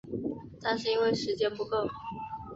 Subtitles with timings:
[0.63, 1.87] 但是因为时间不够